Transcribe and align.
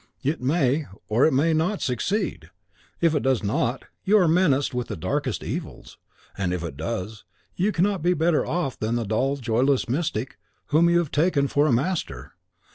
It 0.23 0.41
may, 0.41 0.87
or 1.09 1.27
it 1.27 1.31
may 1.31 1.53
not, 1.53 1.83
succeed: 1.83 2.49
if 3.01 3.13
it 3.13 3.21
does 3.21 3.43
not, 3.43 3.85
you 4.03 4.17
are 4.17 4.27
menaced 4.27 4.73
with 4.73 4.87
the 4.87 4.95
darkest 4.95 5.43
evils; 5.43 5.99
and 6.35 6.51
if 6.53 6.63
it 6.63 6.75
does, 6.75 7.23
you 7.55 7.71
cannot 7.71 8.01
be 8.01 8.15
better 8.15 8.43
off 8.43 8.79
than 8.79 8.95
the 8.95 9.05
dull 9.05 9.33
and 9.33 9.43
joyless 9.43 9.87
mystic 9.87 10.39
whom 10.69 10.89
you 10.89 10.97
have 10.97 11.11
taken 11.11 11.47
for 11.47 11.67
a 11.67 11.71
master. 11.71 12.33